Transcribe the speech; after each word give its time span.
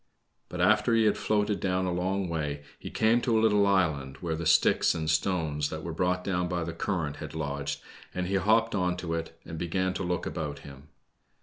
But 0.49 0.61
after 0.61 0.95
he 0.95 1.03
had 1.03 1.15
floated 1.15 1.59
down 1.59 1.85
a 1.85 1.91
long 1.91 2.27
way, 2.27 2.63
he 2.79 2.89
came 2.89 3.21
to 3.21 3.37
a 3.37 3.39
little 3.39 3.67
island, 3.67 4.17
where 4.19 4.35
the 4.35 4.47
sticks 4.47 4.95
and 4.95 5.07
stones 5.07 5.69
that 5.69 5.83
were 5.83 5.93
brought 5.93 6.23
down 6.23 6.47
by 6.47 6.63
the 6.63 6.73
current 6.73 7.17
had 7.17 7.35
lodged, 7.35 7.83
and 8.11 8.25
he 8.25 8.33
hopped 8.37 8.73
on 8.73 8.97
to 8.97 9.13
it 9.13 9.39
and 9.45 9.59
began 9.59 9.93
to 9.93 10.03
look 10.03 10.25
about 10.25 10.57
him. 10.65 10.87